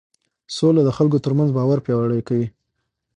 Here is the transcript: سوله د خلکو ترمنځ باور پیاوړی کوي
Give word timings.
سوله 0.55 0.81
د 0.85 0.89
خلکو 0.97 1.17
ترمنځ 1.25 1.49
باور 1.57 1.77
پیاوړی 1.85 2.21
کوي 2.27 2.47